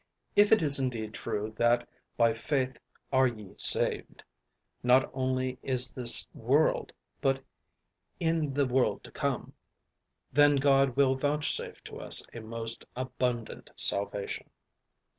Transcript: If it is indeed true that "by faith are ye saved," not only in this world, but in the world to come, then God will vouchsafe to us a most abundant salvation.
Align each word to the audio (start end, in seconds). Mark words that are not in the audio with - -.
If 0.35 0.51
it 0.51 0.63
is 0.63 0.79
indeed 0.79 1.13
true 1.13 1.53
that 1.59 1.87
"by 2.17 2.33
faith 2.33 2.79
are 3.13 3.27
ye 3.27 3.53
saved," 3.57 4.23
not 4.81 5.11
only 5.13 5.59
in 5.61 5.77
this 5.93 6.25
world, 6.33 6.91
but 7.21 7.43
in 8.19 8.51
the 8.55 8.65
world 8.65 9.03
to 9.03 9.11
come, 9.11 9.53
then 10.33 10.55
God 10.55 10.95
will 10.95 11.13
vouchsafe 11.13 11.83
to 11.83 11.99
us 11.99 12.25
a 12.33 12.39
most 12.39 12.83
abundant 12.95 13.69
salvation. 13.75 14.49